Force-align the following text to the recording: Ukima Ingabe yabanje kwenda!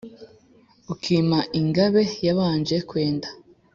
Ukima 0.93 1.39
Ingabe 1.59 2.03
yabanje 2.25 2.77
kwenda! 2.89 3.27